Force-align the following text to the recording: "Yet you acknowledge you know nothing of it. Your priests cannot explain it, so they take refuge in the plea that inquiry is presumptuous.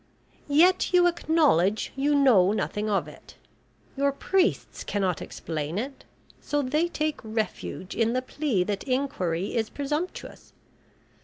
"Yet 0.49 0.93
you 0.93 1.05
acknowledge 1.05 1.93
you 1.95 2.15
know 2.15 2.51
nothing 2.53 2.89
of 2.89 3.07
it. 3.07 3.35
Your 3.95 4.11
priests 4.11 4.83
cannot 4.83 5.21
explain 5.21 5.77
it, 5.77 6.05
so 6.39 6.63
they 6.63 6.87
take 6.87 7.19
refuge 7.23 7.95
in 7.95 8.13
the 8.13 8.23
plea 8.23 8.63
that 8.63 8.83
inquiry 8.85 9.53
is 9.55 9.69
presumptuous. 9.69 10.53